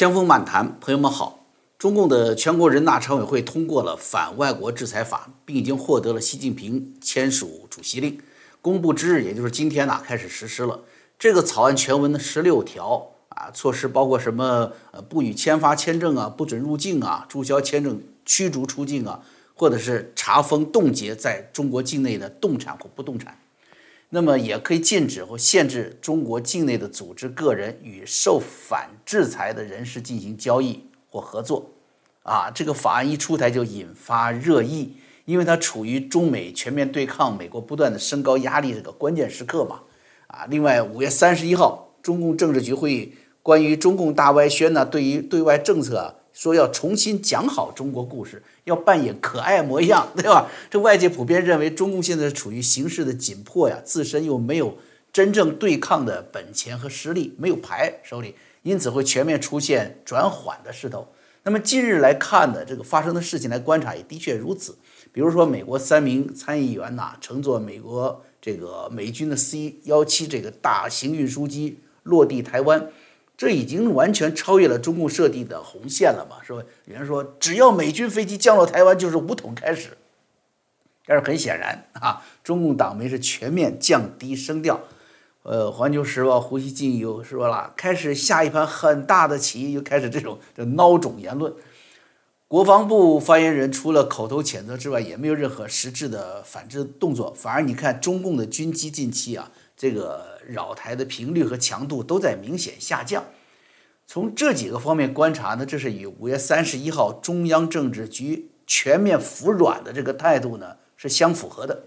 [0.00, 1.44] 江峰漫谈，朋友们好。
[1.76, 8.18] 中共的全国人大常委会通过了反外国制裁法，并已经获得了习近平签署主席令，
[8.62, 10.80] 公布之日也就是今天呢开始实施了。
[11.18, 14.72] 这个草案全文的十六条啊，措施包括什么？
[14.92, 19.20] 呃，不予签发签证啊，不准入境啊，注销签证，驱逐出境啊，
[19.54, 23.38] 或者是查封冻结在中国境内的动产或不动产。
[24.12, 31.70] 那么也可以禁止或限制中国境内的组织、个人与受反制裁的人士进行交易或合作，
[32.24, 39.82] 啊，这个法案一出台就引发热议，因为它处于中美全面对抗、美国不断的升高压力这个关键时刻嘛，
[40.26, 46.16] 啊，另外五月三十一号，中共政治局会议关于中共大外宣呢，对于对外政策。
[46.40, 50.48] 说要重新讲好中国故事，要扮演可爱模样，对吧？
[50.70, 54.78] 这外界普遍认为中共现在处于形势的紧迫呀，自身又没有
[55.12, 61.06] 真正对抗的本钱和实力，没有牌手里，因此会全面出现转缓的势头。
[61.42, 64.74] 那么近日来看的这个发生的事情来观察，也的确如此。
[65.12, 72.90] 比如说，美国三名参议员呐，乘坐美国这个美军的 C 幺七这个大型运输机落地台湾。
[73.40, 76.36] 这已经完全超越了中共设定的红线了嘛？
[76.46, 76.62] 是吧？
[76.84, 79.96] 有人说，只要美军飞机降落台湾，就是武统开始。
[81.06, 84.78] 但是很显然啊，中共党媒是全面降低声调。
[85.42, 91.50] 呃，《环球时报》胡锡进又说了，开始下一盘很大的棋，又开始这种这孬种言论。
[92.46, 97.32] 国防部发言人除了口头谴责之外，也没有任何实质的反制动作。
[97.34, 99.50] 反而你看，中共的军机近期啊。
[99.74, 103.24] 这个扰台的频率和强度都在明显下降。
[104.06, 111.84] 从这几个方面观察呢，这是与五月三十一号中央政治局全面服软的这个态度呢是相符合的。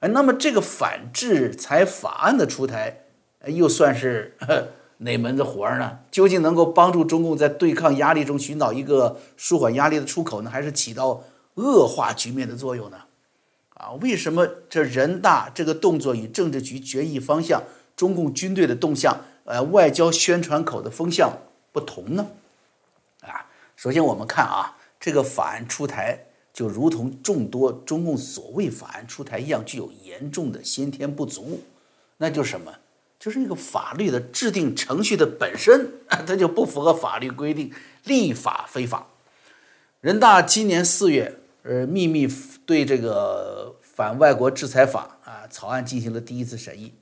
[0.00, 3.04] 哎，那么这个反制裁法案的出台，
[3.46, 4.36] 又算是
[4.98, 5.98] 哪门子活儿呢？
[6.10, 12.98] 究竟能够帮助中共在对抗压力中寻找一个舒缓压力的出口呢，还是起到恶化局面的作用呢？
[13.78, 17.62] 啊，为什么这人大这个动作与政治局决议方向、
[17.96, 21.32] 中共军队的动向、呃外交宣传口的风向
[21.70, 22.26] 不同呢？
[23.20, 31.60] 啊，首先我们看啊，这个法案出台就如同众多中共所谓法案出台一样，具有严重的先天不足，
[32.16, 32.74] 那就是什么？
[33.20, 35.92] 就是一个法律的制定程序的本身，
[36.26, 37.72] 它就不符合法律规定，
[38.04, 39.06] 立法非法。
[40.00, 41.38] 人大今年四月。
[41.64, 42.26] 呃，秘密
[42.64, 46.94] 对这个反外国制裁法啊草案进行了第一次审议，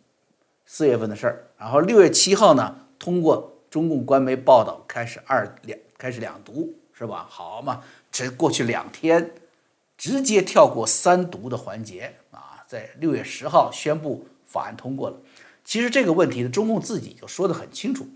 [0.65, 1.47] 四月份的事儿。
[1.59, 7.27] 然后六月七号呢，通过中共官媒报道开始二两开始两读，是吧？
[7.29, 9.33] 好嘛，这过去两天
[9.99, 15.19] 直接跳过三读的环节啊，在六月十号宣布法案通过了。
[15.67, 18.09] 其实这个问题呢，中共自己就说得很清楚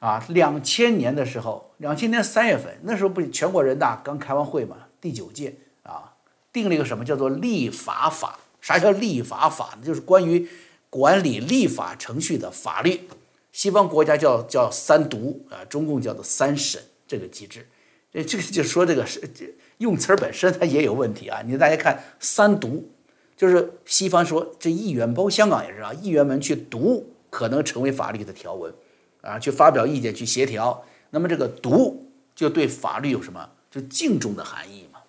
[0.00, 0.26] 啊。
[0.30, 5.54] 两千年的时候，两千年三月份，那时候不是全国人大刚开完会嘛，第九届。
[6.52, 8.38] 定了一个什么叫做立法法？
[8.60, 9.86] 啥叫立法法呢？
[9.86, 10.46] 就是关于
[10.90, 13.08] 管理立法程序的法律。
[13.52, 17.66] 西方国家叫叫三读啊，中共叫做三审这个机制。
[18.12, 19.20] 这这个就说这个是
[19.78, 21.42] 用词本身它也有问题啊。
[21.44, 22.90] 你大家看三读，
[23.36, 28.72] 就是西方说这议员包括香港也是啊，议员们去读可能成为法律的条文
[29.22, 30.84] 啊，去发表意见去协调。
[31.10, 34.99] 那么这个读就对法律有什么就敬重的含义嘛。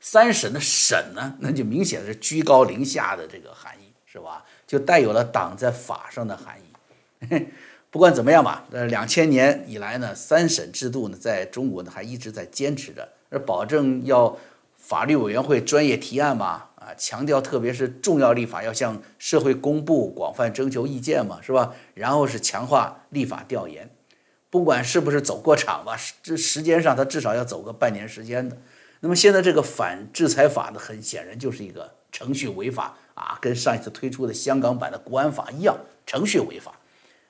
[0.00, 4.44] 三审的审呢，那就明显是居高临下的这个含义，是吧？
[4.66, 7.46] 就带有了党在法上的含义。
[7.90, 14.38] 不管怎么样吧，呃，两千年以来呢，三审制度呢，在中国呢还一直在坚持着，而保证要
[14.76, 21.74] 法律委员会专业提案嘛，啊，强调特别是重要立法要向社会公布、广泛征求意见嘛，是吧？
[21.94, 23.90] 然后是强化立法调研，
[24.48, 28.56] 不管是不是走过场吧，这时间上他至少要走个半年时间的。
[29.00, 36.74] 那么现在这个反制裁法呢，很显然就是一个程序违法啊，跟上一次推出的香港版的国安法一样，程序违法。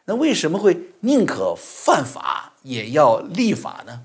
[0.06, 4.02] 那为什么会宁可犯法也要立法呢？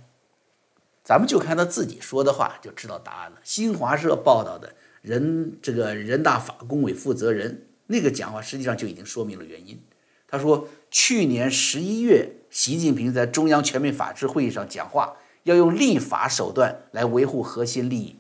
[1.03, 3.37] 咱们就看他自己说的话就知道答案了。
[3.43, 9.81] 新华社报道的人，这个人大法工委负责人那个讲话，实际上就已经说明了原因。
[10.27, 15.15] 他说，去年十一月，习近平在中央全面法制会议上讲话。
[15.45, 18.15] 要用立法手段来维护核心利益，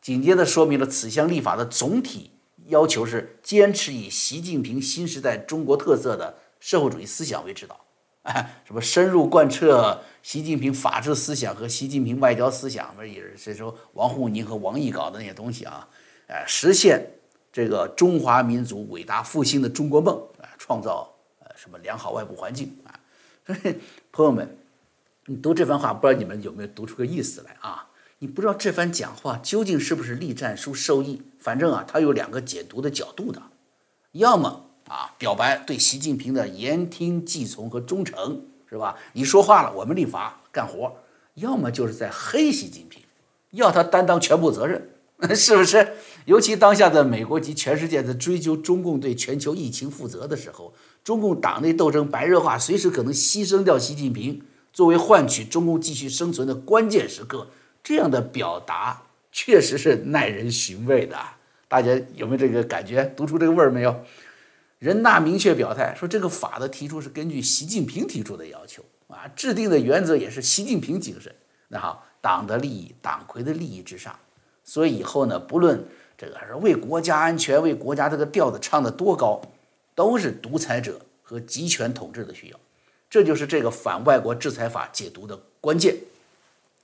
[0.00, 2.30] 紧接着说明了此项立法的总体
[2.68, 7.78] 要求是坚持以习近平新时代中国特色的社会主义思想为指导，
[8.22, 15.86] 哎， 什么深入贯彻习近平法治思想和习近平外交思想，不是也是这时候王沪宁和王毅搞的那些东西啊，
[16.28, 17.06] 哎，实现
[17.52, 22.98] 这个中华民族伟大复兴的中国梦啊，创造呃什么良好外部环境啊，
[24.10, 24.56] 朋友们。
[25.26, 27.88] 你读这番话，不知道你们有没有读出个意思来啊？
[28.18, 31.22] 你不知道这番讲话究竟是不是栗战书受益？
[31.38, 33.40] 反正啊，他有两个解读的角度的，
[34.12, 38.96] 要么啊表白对习近平的言听计从和忠诚，是吧？
[39.12, 40.92] 你说话了，我们立法干活；
[41.34, 43.00] 要么就是在黑习近平，
[43.50, 44.90] 要他担当全部责任，
[45.36, 45.94] 是不是？
[46.24, 54.40] 尤其当下的美国及全世界在追究中共对全球疫情负责的时候，中共党内斗争白热化，随时可能牺牲掉习近平，
[54.72, 57.48] 作为换取中共继续生存的关键时刻。
[57.82, 59.02] 这样的表达
[59.32, 61.18] 确实是耐人寻味的，
[61.66, 63.04] 大家有没有这个感觉？
[63.16, 64.04] 读出这个味儿没有？
[64.78, 71.32] 人大明确表态说，这个法的提出是根据习近平提出的要求啊，制定的原则也是习近平精神。
[71.68, 74.16] 那好，党的利益、党魁的利益之上，
[74.62, 75.84] 所以以后呢，不论
[76.16, 79.40] 这个是为国家安全、为国家这个调子唱得多高，
[79.94, 82.58] 都是独裁者和集权统治的需要。
[83.12, 85.94] 这就是这个反外国制裁法解读的关键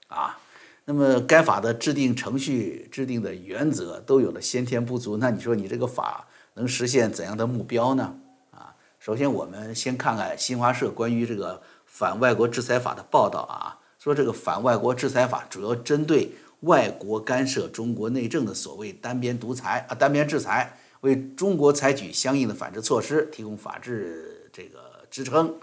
[0.09, 0.39] 啊。
[0.85, 8.15] 那么该法的制定程序、制定的原则都有了先天不足，那你说你这个法能实现怎样的目标呢？
[8.51, 16.31] 啊，首先我们先看看新华社关于这个反外国制裁法的报道啊，说这个反外国制裁法主要针对
[16.61, 25.55] 外国干涉中国内政的所谓单边独裁啊、单边制裁，为中国采取相应的反制措施提供法治这个支撑。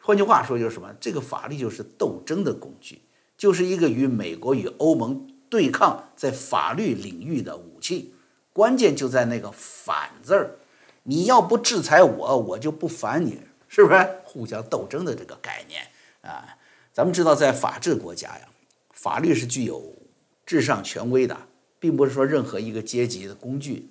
[0.00, 0.92] 换句话说就是什么？
[1.00, 3.02] 这个法律就是斗争的工具。
[3.36, 8.12] 就是一个与美国与欧盟对抗在法律领域的武器，
[8.52, 10.58] 关键就在那个“反”字儿。
[11.04, 14.06] 你要不制裁我，我就不反你，是不是？
[14.24, 15.80] 互相斗争的这个概念
[16.20, 16.54] 啊。
[16.92, 18.48] 咱们知道，在法治国家呀，
[18.92, 19.96] 法律是具有
[20.44, 21.34] 至上权威的，
[21.78, 23.88] 并不是说任何一个阶级的工具。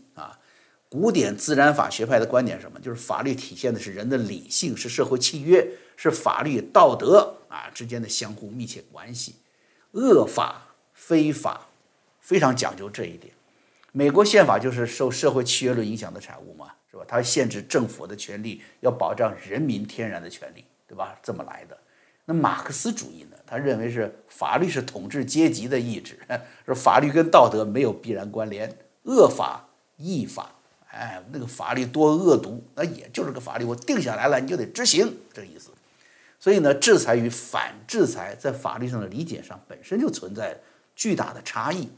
[0.89, 2.79] 古典自然法学派的观点什么？
[2.79, 7.35] 就是法律体现的是人的理性，是社会契约，是法律道德。
[7.49, 9.33] 啊之间的相互密切关系，
[9.93, 11.65] 恶法非法
[12.19, 13.33] 非常讲究这一点。
[13.91, 17.03] 美国宪法就是受社会契约论影响的产物嘛，是吧？
[17.07, 21.17] 它限制政府的权利，要保障人民天然的权利，对吧？
[21.23, 21.75] 这么来的。
[22.25, 23.37] 那马克思主义呢？
[23.47, 26.19] 他认为是法律是统治阶级的意志，
[26.67, 28.77] 说法律跟道德没有必然关联。
[29.05, 30.51] 恶法异法，
[30.91, 35.69] 哎，那个法律多恶毒，那也就是个法律，我定下来了，你就得执行，这个意思。
[36.39, 40.57] 所以呢，制裁与反制裁在法律上的理解上本身就存在
[40.95, 41.89] 巨大的差异。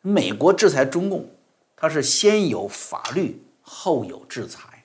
[0.00, 1.30] 美国制裁中共，
[1.76, 4.84] 它是先有法律后有制裁，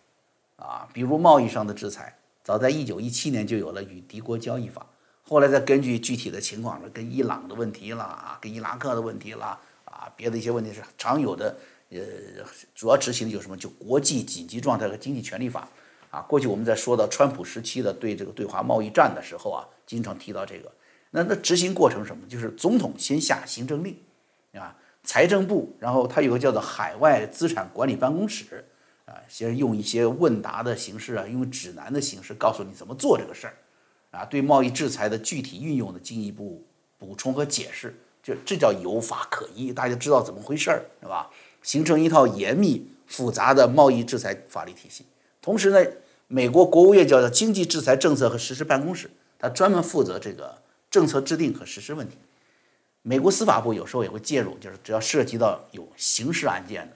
[0.58, 4.86] 啊，比如贸易上的制裁，早在一九一七年就有了与敌国交易法，
[5.24, 11.58] 后来再根据具体的情况呢，跟伊朗的问题了啊，跟伊拉克的问题了啊，别的一些问题是常有的，
[11.90, 12.00] 呃，
[12.76, 13.58] 主要执行的有什么？
[13.58, 15.68] 就国际紧急状态和经济权利法。
[16.12, 20.72] 啊，过去我们在说到川普时期的对这个对华贸易战的时候啊，经常提到这个。
[21.12, 22.28] 那那执行过程什么？
[22.28, 23.96] 就是总统先下行政令，
[24.54, 28.66] 啊，财政部，然后他有个叫做海外资产管理办公室，
[29.06, 33.54] 啊，先用一些问答的形式啊，用指南的形式告诉你怎么做这个事儿，
[34.10, 36.66] 啊，对贸易制裁的具体运用的进一步
[36.98, 41.30] 补充和解释，就这叫有法可依，大家知道怎么回事儿，是吧？
[41.62, 45.06] 形成一套严密复杂的贸易制裁法律体系。
[45.42, 45.92] 同时呢，
[46.28, 50.58] 美国国务院叫做经济制裁政策和实施办公室，它专门负责这个
[50.92, 52.18] 政策制定和实施问题。
[53.02, 56.88] 美国司法部有时候也会介入，就是只要涉及到有刑事案件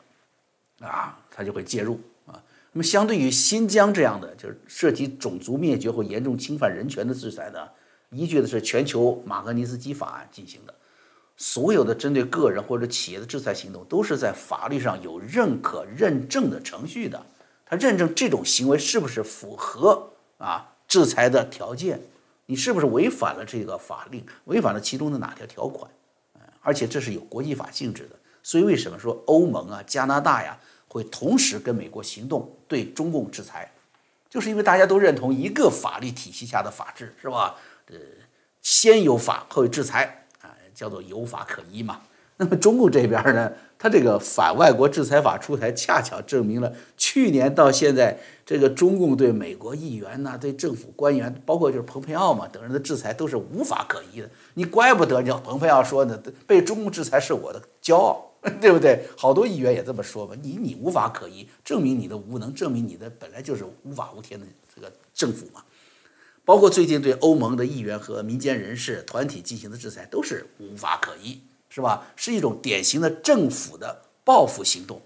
[0.79, 2.39] 的，啊，它就会介入啊。
[2.73, 7.67] 那么相对于新疆这样的，就是涉及种族灭绝或严重侵犯人权的制裁呢，
[8.11, 10.73] 依据的是全球马格尼斯基法案进行的。
[11.37, 17.25] 所有的针对个人或者企业的制裁行动，都是在法律上有认可认证的程序的。
[17.65, 21.99] 他认证这种行为是不是符合啊制裁的条件？
[22.45, 24.23] 你是不是违反了这个法令？
[24.45, 25.89] 违反了其中的哪条条款？
[26.61, 28.15] 而且这是有国际法性质的。
[28.43, 33.71] 所以为什么说欧盟啊、加拿大呀会同时跟美国行动对中共制裁？
[34.29, 37.55] 就是因为大家都认同一个法律体系下的法治，是吧？
[37.87, 37.97] 呃，
[38.61, 40.22] 先有法后有制裁，
[40.73, 41.99] 叫做有法可依嘛。
[42.35, 43.51] 那么中共这边呢？
[43.77, 54.29] 他这个反外国制裁法出台，恰巧证明了去年到现在，这个中共对美国议员呐、对政府官员，包括就是蓬佩奥嘛等人的制裁都是无法可依的。
[54.55, 59.05] 你怪不得叫蓬佩奥说呢，被中共制裁是我的骄傲， 对不对？
[59.15, 60.33] 好多议员也这么说吧。
[60.41, 65.61] 你你无法可依，证明你的无能，证明你的本来就是无法无天的这个政府嘛。
[66.45, 71.41] 包括最近对欧盟的议员和民间人士团体进行的制裁，都是无法可依。
[71.75, 72.05] 是吧？
[72.15, 75.01] 是一种典型的政府的报复行动。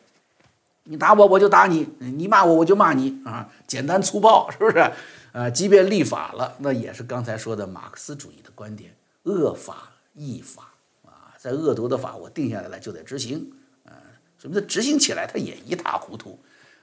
[0.83, 3.49] 你打我，我就打你；你骂我，我就骂你啊！
[3.65, 4.91] 简单粗暴，是不是？
[5.31, 10.73] 啊，即便立法了，那也是刚才说的马克思主义的观点，恶法亦法
[11.05, 13.49] 啊，在恶毒的法我定下来了就得执行
[13.85, 13.95] 啊，
[14.37, 16.37] 什么叫执行起来它也一塌糊涂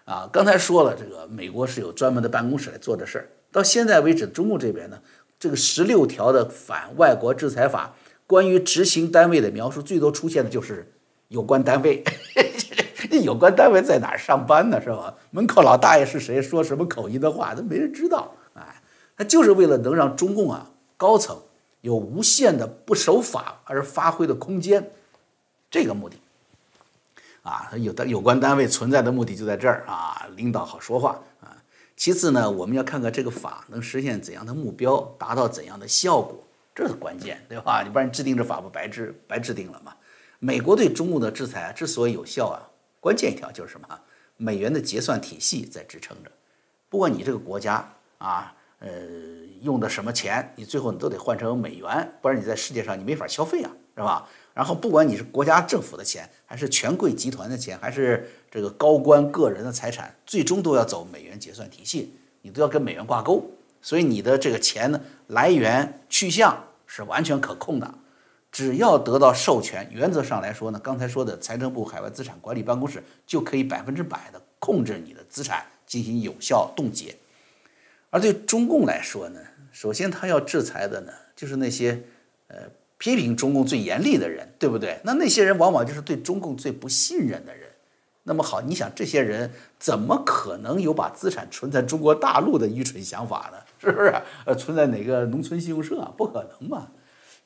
[0.07, 0.27] 啊。
[0.33, 4.99] 刚才说了，这个美国是有专门的办公室来做这事儿，到现在为止，中共这边呢，
[5.39, 7.95] 这个十六条的反外国制裁法
[8.27, 10.93] 关于执行单位的描述，最多出现的就是
[11.29, 12.03] 有关单位。
[13.23, 14.83] 有关单位在哪上班呢？
[14.83, 15.15] 是吧？
[15.31, 16.43] 门口老大爷是谁？
[16.43, 18.35] 说什么口音的话，都没人知道。
[18.55, 18.83] 哎，
[19.17, 21.41] 他就是为了能让中共啊高层
[21.83, 24.91] 有无限的不守法而发挥的空间，
[25.71, 26.17] 这个目的。
[27.43, 31.17] 啊，有的有关单位存在的目的就在这儿啊，领导好说话。
[31.97, 37.83] 其次呢，我们要看看这个法能实现怎样的目标，达到怎样的效果，这是关键，对吧？
[37.85, 39.95] 你不然制定这法不白制白制定了吗？
[40.41, 42.59] 美国对中共的制裁之所以有效啊。
[43.01, 43.87] 关键一条就是什么？
[44.37, 46.31] 美元的结算体系在支撑着，
[46.89, 48.91] 不管你这个国家啊，呃，
[49.63, 54.29] 用的什么钱，你最后你都得换成美元，不然你在世界上你没法消费啊，是吧？
[54.53, 63.51] 然后不管你是国家政府的钱，还是权贵集团的钱，还是这个高官个人的财产，最终都要走美元结算体系，你都要跟美元挂钩，
[63.83, 67.95] 所以你的这个钱呢，来源去向是完全可控的。
[68.53, 77.17] 只要得到授权，原则上来说呢，刚才说的财政部海外资产管理办公室就可以百分之百的控制你的资产，进行有效冻结。
[78.11, 79.41] 而对中共来说呢，
[79.73, 82.01] 首先他要制裁的呢，就是那些
[82.47, 82.59] 呃
[83.05, 84.99] 批评中共最严厉的人，对不对？
[85.05, 87.69] 那那些人往往就是对中共最不信任的人。
[88.23, 93.59] 那么好，你想这些人怎么可能有把资产存在中国大陆的愚蠢想法呢？
[93.79, 94.15] 是不是？
[94.47, 96.01] 呃，存在哪个农村信用社？
[96.17, 96.89] 不可能嘛。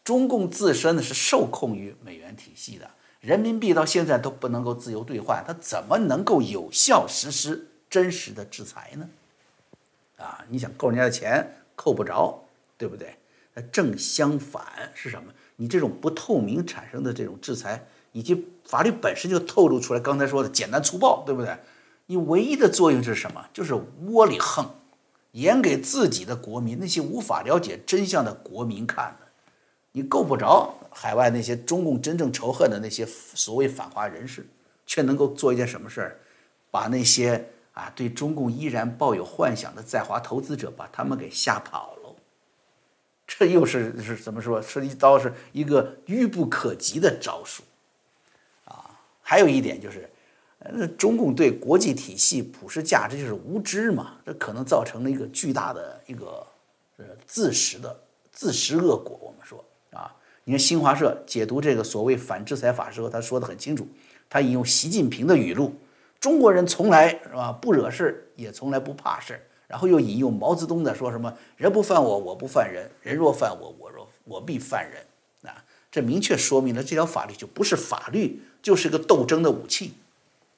[0.04, 2.88] 中共自身呢是受控于美元体系的，
[3.18, 9.08] 人民币到现在都不能够自由兑换，它怎么能够有效实施真实的制裁呢？
[10.18, 12.44] 啊，你想扣人家的钱扣不着，
[12.76, 13.16] 对不对？
[13.54, 15.32] 那正相反是什么？
[15.60, 21.56] 你这种不透明产生的这种制裁，以及法律本身就透露出来，刚才说的简单粗暴，对不对？
[22.06, 23.44] 你唯一的作用是什么？
[23.52, 23.74] 就是
[24.06, 24.70] 窝里横，
[25.32, 29.26] 演给自己的国民，那些无法了解真相的国民看的。
[29.92, 34.46] 你够不着海外那些中共真正仇恨的那些所谓反华人士，
[34.86, 36.16] 却能够做一件什么事儿？
[36.70, 41.97] 把那些啊对中共依然抱有幻想的在华投资者，把他们给吓跑了。
[43.28, 44.60] 这又是是怎么说？
[44.60, 47.62] 是一刀是一个愚不可及的招数
[48.64, 48.98] 啊！
[49.22, 50.10] 还有一点就是，
[50.58, 56.44] 呃，中共对国际体系普世价值就是无知嘛，这可能造成了一个巨大的一个
[56.96, 57.96] 呃自食的
[58.32, 59.16] 自食恶果。
[59.22, 59.64] 我们说。
[59.90, 63.88] 啊，你看新华社解读这个所谓反制裁法时候，他说的很清楚，
[64.28, 65.74] 他引用习近平的语录
[66.20, 75.06] ：“中国人从来是吧不惹事，也从来不怕事。”然后又引用毛泽东的说什么：“人不犯我，我不犯人；人若犯我，我若我必犯人。”
[75.48, 79.92] 啊，这明确说明了这条法律就不是法律，就是个斗争的武器。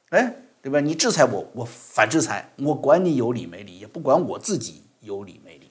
[0.08, 0.80] 哎，对吧？
[0.80, 5.70] 你制裁我，我反制裁，我管你有理没理，也不管我自己有理没理。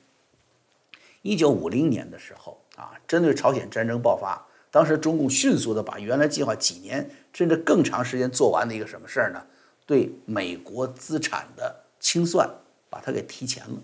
[1.24, 2.62] 一九五零年的时候。
[2.76, 4.42] 啊，针对朝鲜战争爆发，
[4.72, 9.46] 当时中共迅速的把原来计划几年甚至更长时间做完的一个什么事儿呢？
[9.86, 12.50] 对美国资产的清算，
[12.90, 13.76] 把它给提前了。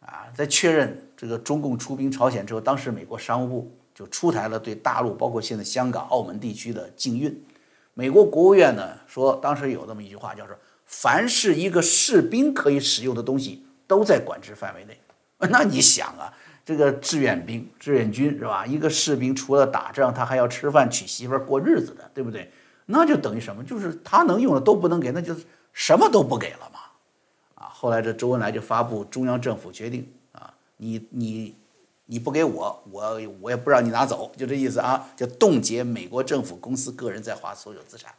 [0.00, 7.44] 啊，在确认这个中共出兵朝鲜之后，当时美国商务部就出台了对大陆，包括现在香港、澳门地区的禁运。
[7.92, 10.56] 美国国务院呢说，当时有这么一句话，叫做
[10.86, 14.98] “凡是一个士兵可以使用的东西，都在管制范围内”。
[15.50, 16.32] 那你想啊？
[16.64, 18.64] 这个志愿兵、志愿军是吧？
[18.64, 22.50] 一个士兵除了打仗，他还要吃饭、娶媳妇、过日子的，对不对？
[22.86, 23.64] 那就等于什么？
[23.64, 25.34] 就是他能用的都不能给，那就
[25.72, 26.69] 什么都不给了。
[27.80, 31.56] 后来这周恩来就发布中央政府决定啊，你你
[32.04, 38.12] 你不给我，我我也不让你拿走，就这意思啊，就冻结美国政府公司个人在华所有资产，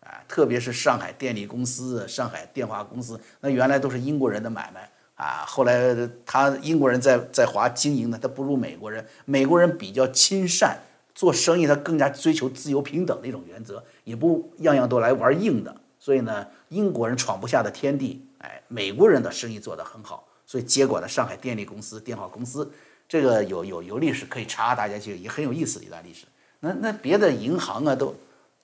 [0.00, 4.90] 啊，特别是上海电力公司、上海电话公司，那原来都是英国人的买卖。
[5.16, 9.06] 啊，后来他英国人在在华经营呢，他不如美国人。
[9.26, 10.78] 美国人比较亲善，
[11.14, 15.74] 做生意他更加追求自由平等的一种原则，也不样样都来玩硬的。
[15.98, 22.70] 所以呢，英国人闯不下的天地，哎，美国人的生意做得很好，所以接管了上海电力公司、电话公司。
[23.08, 26.26] 这个有有有历史可以查，大家去也很有意思的一段历史。
[26.60, 28.14] 那那别的银行啊，都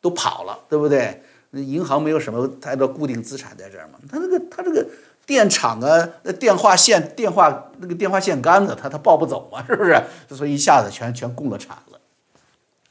[0.01, 1.23] 都跑了，对不对？
[1.51, 4.87] 那银行没有什么太多固定资产在这儿嘛，他那个他这个。
[5.25, 9.97] 电厂啊，那电话线、电话那个电话线杆子，它它抱不走嘛，是不是？
[10.29, 12.01] 所以一下子全全供了产了。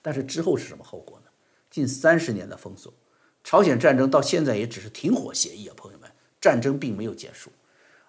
[0.01, 1.29] 但是之后是什么后果呢？
[1.69, 2.91] 近三十年的封锁，
[3.43, 6.09] 朝鲜战争到现在也只是停火协议啊，朋友们，
[6.41, 7.51] 战争并没有结束。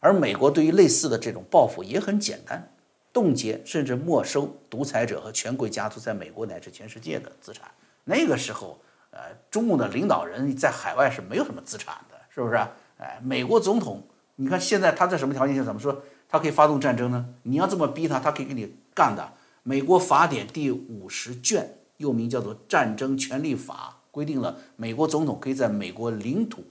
[0.00, 2.74] 而美国对于类似的这种报复也很简单，
[3.12, 7.70] 冻结甚至没收独裁者和权贵家族在美国乃至全世界的资产。
[8.04, 12.56] 那个时候，呃，中共的领导人在海外是没有什么资产的，是不是？
[12.98, 14.02] 哎，美国总统，
[14.36, 16.02] 你看现在他在什么条件下怎么说？
[16.28, 17.34] 他可以发动战争呢？
[17.42, 19.32] 你要这么逼他，他可以给你干的。
[19.62, 26.64] 美国法典第五十卷，又名叫做《战争权利法》，规定了美国总统可以在美国领土、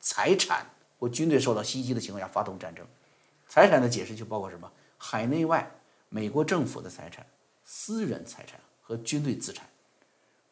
[0.00, 0.64] 财产
[0.98, 2.84] 或军队受到袭击的情况下发动战争。
[3.48, 4.70] 财产的解释就包括什么？
[4.98, 5.70] 海内外
[6.08, 7.24] 美国政府的财产、
[7.64, 9.66] 私人财产和军队资产。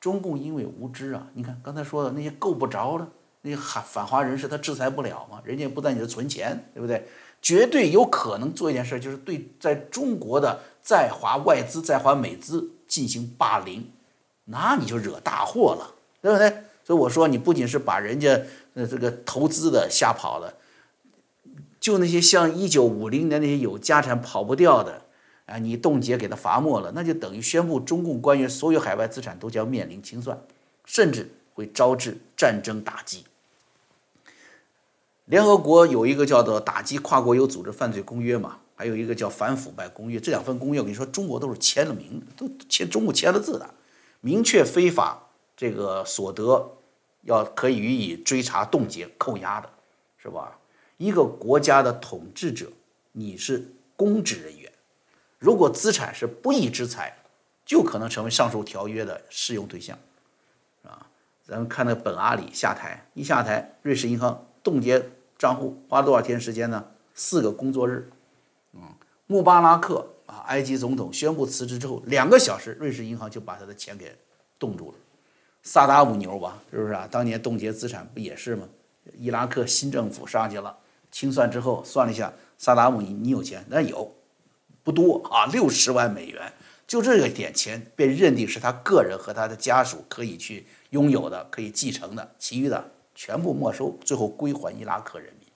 [0.00, 3.08] 中共因为无知啊，你看刚才说的那些够不着的
[3.42, 5.42] 那些反反华人士，他制裁不了吗？
[5.44, 7.06] 人家不在你这存钱，对不对？
[7.42, 13.90] 绝对有可能做一件事，就是对在中国的在华外资、在华美资进行霸凌，
[14.44, 16.48] 那你就惹大祸了，对不对？
[16.84, 18.40] 所以我说，你不仅是把人家
[18.76, 20.54] 呃这个投资的吓跑了，
[21.80, 25.02] 就那些像一九五零年那些有家产跑不掉的，
[25.46, 30.38] 啊，你冻结给他罚没了，那就等于宣布中共官员所有海外资产都将面临清算，
[30.84, 33.24] 甚至会招致战争打击。
[35.24, 40.18] 联合国有一个叫做《打击跨国有组织犯罪公约》嘛，还有一个叫《反腐败公约》。
[40.22, 43.74] 这两份公约，我跟你说，中国都是签了名，都签中国签了字的，
[44.20, 46.76] 明确非法这个所得
[47.26, 49.68] 要可以予以追查、冻结、扣押的，
[50.16, 50.58] 是吧？
[50.96, 52.70] 一个国家的统治者，
[53.12, 54.72] 你是公职人员，
[55.38, 57.16] 如果资产是不义之财，
[57.64, 59.98] 就可能成为上述条约的适用对象，
[60.84, 61.06] 啊，
[61.44, 65.10] 咱们看那本阿里下台，一下台，瑞士银行冻结。
[65.38, 66.82] 账户花多少天时间呢？
[67.12, 68.10] 四个工作日。
[68.72, 68.80] 嗯，
[69.26, 74.16] 穆巴拉克啊，埃及总统宣布辞职之后，两个小时，瑞士银行就把他的钱给
[74.58, 74.94] 冻住了。
[75.66, 77.08] 萨达姆牛吧，是不是啊？
[77.10, 78.68] 当年冻结资产不也是吗？
[79.18, 80.78] 伊拉克新政府上去了，
[81.10, 83.64] 清算之后算了一下，萨达姆你你有钱？
[83.68, 84.14] 那有，
[84.84, 86.52] 不多啊，六十万美元，
[86.86, 92.92] 就这个点钱被认定是他个人和他的家属可以去拥有的，可以继承的，其余的。
[93.16, 95.48] 全部没收，最后归还伊拉克人民。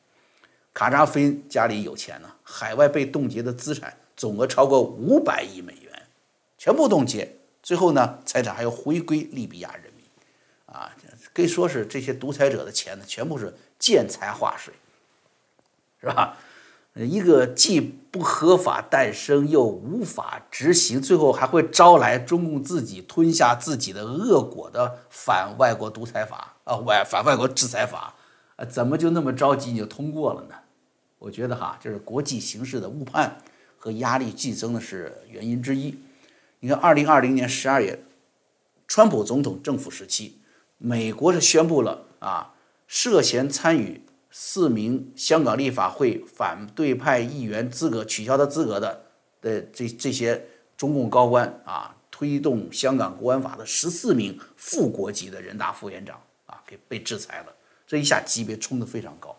[0.74, 5.92] 卡扎菲家里有钱呢，海外被冻结的资产总额超过五百亿美元，
[6.58, 9.89] 全部冻结，最后呢，财产还要回归利比亚人。
[10.72, 10.90] 啊，
[11.34, 14.72] 可以说是这些独裁者的钱呢，全部是见财化水，
[16.00, 16.36] 是吧？
[16.94, 28.14] 一个既不合法诞生又无法执行，最后还会招来中共自己吞下自己的恶果的反外国独裁法啊，外反外国制裁法
[28.56, 30.54] 啊，怎么就那么着急你就通过了呢？
[31.18, 33.38] 我觉得哈，这是国际形势的误判
[33.76, 35.96] 和压力剧增的是原因之一。
[36.58, 38.02] 你看，二零二零年十二月，
[38.88, 40.39] 川普总统政府时期，
[40.82, 42.54] 美国是宣布了啊，
[42.86, 44.02] 涉嫌参与。
[44.32, 49.02] 四名香港立法会反对派议员资格取消他资格的
[49.42, 57.46] 的这这些中共高官啊，推动香港国安法的十四名副国级的人大副院长啊，给被制裁了。
[57.88, 59.36] 这一下级别冲得非常高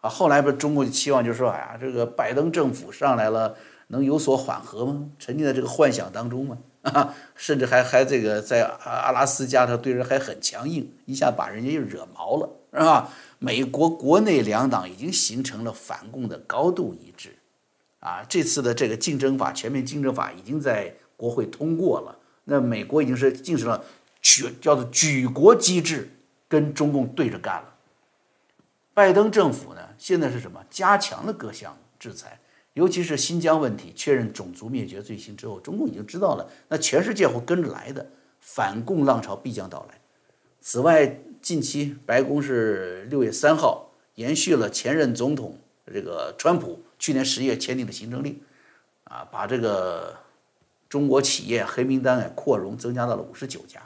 [0.00, 0.08] 啊。
[0.08, 3.54] 后来不是中国的期望就是说，哎呀，这个拜登政府上来了，
[3.88, 5.10] 能有所缓和吗？
[5.18, 6.56] 沉浸在这个幻想当中吗？
[6.82, 13.08] 啊， 甚至还还这个在阿拉斯加，他对人还很强硬，一下把人家又惹毛了，是吧？
[13.38, 17.36] 美国国内两党已经形成了反共的高度一致，
[18.00, 22.18] 啊，这次的这个竞争法、全面竞争法已经在国会通过了。
[22.44, 23.84] 那美国已经是进行了
[24.20, 26.10] 举叫做举国机制，
[26.48, 27.74] 跟中共对着干了。
[28.94, 30.64] 拜登政府呢，现在是什么？
[30.68, 32.38] 加强了各项制裁，
[32.74, 38.06] 尤其是新疆问题确认种族灭绝罪行之后，中共已经知道了，那全世界会跟着来的，
[38.40, 40.00] 反共浪潮必将到来。
[40.60, 45.58] 此外，近期白宫是六月三号延续了前任总统
[45.92, 48.40] 这个川普去年十月签订的行政令，
[49.04, 50.16] 啊，把这个
[50.88, 53.82] 中国企业黑名单啊扩容增加到了五十九家。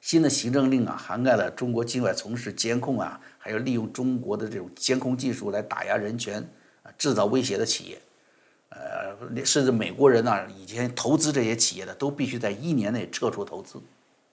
[0.00, 6.48] 新的行政令啊，涵盖了中国境外从事监控啊，还有利用中国的这种监控技术来打压人权、
[7.00, 7.98] 制造威胁的企业，
[8.68, 13.80] 呃，甚至美国人呢以前投资这些企业的都必须在一年内撤出投资，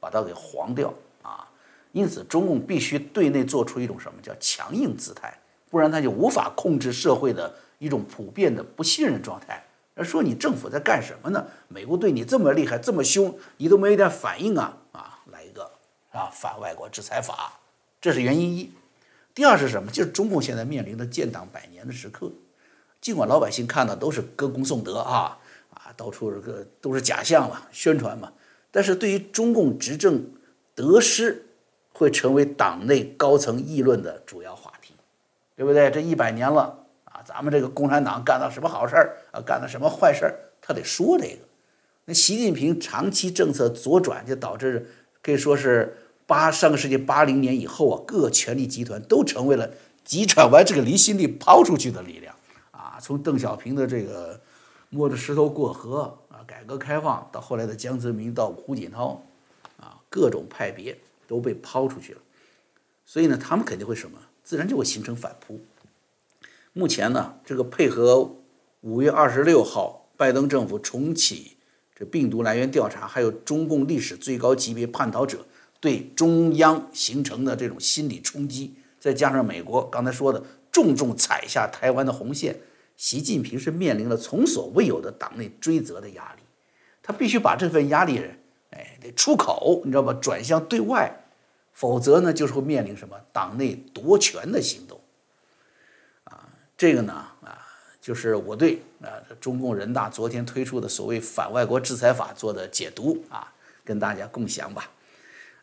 [0.02, 1.48] 把它给黄掉啊。
[1.94, 9.64] 因此，中共必须对内做出一种什么叫强硬姿态，不然他就无法控制社会的一种普遍的不信任状态。
[10.04, 11.48] 说你政府在干什么呢？
[11.70, 14.78] 美国对你这么厉害，这么凶，你都没有点反应啊？
[14.92, 15.72] 啊，来一个
[16.12, 17.58] 啊反外国制裁法，
[18.02, 18.70] 这是原因一。
[19.34, 19.90] 第二是什么？
[19.90, 22.32] 就是中共现在面临的建党百年的时刻，
[23.02, 25.38] 尽管老百姓看到都是歌功颂德啊
[25.74, 28.32] 啊，到处这个都是假象嘛，宣传嘛，
[28.72, 30.24] 但是对于中共执政
[30.76, 31.44] 得失。
[32.00, 34.94] 会成为党内高层议论的主要话题，
[35.56, 35.90] 对不对？
[35.90, 41.40] 这一百年了啊，咱们这个共产党干了什么好事儿啊，干了什么坏事儿，他得说这个。
[42.06, 44.88] 那习近平长期政策左转，就导致
[45.24, 49.72] 可以说是八上个世纪八零年以后啊，各权力集团都成为了
[50.04, 52.36] 急转弯这个离心力抛出去的力量
[53.00, 54.40] 从邓小平的这个
[54.90, 59.22] 摸着石头过河啊，改革开放到后来的江泽民到胡锦涛
[59.80, 62.20] 啊，各种派别都被抛出去了。
[63.06, 65.60] 所以呢，他们肯定会什么，自然就会形成反扑。
[66.74, 68.36] 目前呢，这个配合
[68.82, 71.58] 五月二十六号拜登政府重启。
[71.96, 75.48] 这病毒来源调查，还有中共历史最高级别叛逃者
[75.80, 82.56] 对中央形成的这种心理冲击，再加上美国刚才说的重重踩下台湾的红线，
[82.98, 86.42] 习近平是面临了从所未有的党内追责的压力，
[87.02, 88.22] 他必须把这份压力，
[88.72, 90.14] 哎，得出口，你知道吧？
[90.22, 91.16] 转向对外，
[91.72, 95.00] 否则呢，就是会面临什么党内夺权的行动。
[96.26, 97.64] 啊，这个呢，啊。
[98.00, 103.52] 就是我对啊中共人大昨天推出的所谓反外国制裁法做的解读啊，
[103.84, 104.90] 跟大家共享吧。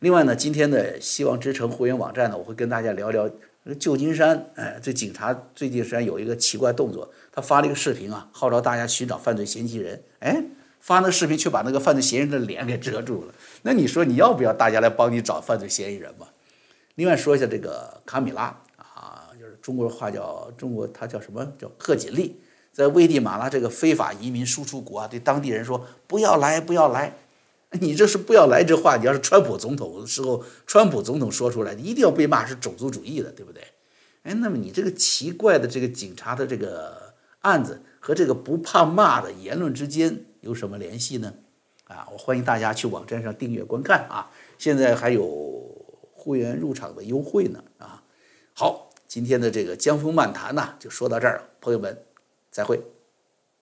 [0.01, 3.31] 另外呢，今天的希望之城会员网站呢，我会跟大家聊聊
[3.79, 4.51] 旧金山。
[4.57, 10.03] 哎，这警察最近实际上有一个奇怪动作，他发了一个视频啊，号召大家寻找犯罪嫌疑人。
[10.19, 10.43] 哎，
[10.81, 13.35] 发那个视频却把那个犯罪嫌疑人的脸给遮住了。
[13.63, 16.27] 那你说你要不要大家来帮你找犯罪嫌疑人嘛？
[16.97, 18.43] 另外说一下这个卡米拉
[18.77, 19.55] 啊，就是。
[19.63, 22.39] 中国话叫中国，他叫什么叫贺锦丽，
[22.71, 27.15] 在危地马拉这个非法移民输出国啊，对当地人说不要来，不要来。
[27.81, 33.63] 你这是不要来这话，你要是川普总统的时候，川普总统说出来，一定要被骂是种族主义的，对不对？
[34.23, 41.35] 哎，那么你这个奇怪的这个警察的这个案子和这个不怕骂的言论之间有什么联系呢？
[41.87, 45.23] 啊，我欢迎大家去网站上订阅观看啊，现在还有
[46.13, 48.03] 会员入场的优惠呢啊，
[48.55, 48.91] 好。
[49.07, 52.03] 今天的这个江峰漫谈呢，就说到这儿了，朋友们，
[52.51, 52.81] 再会。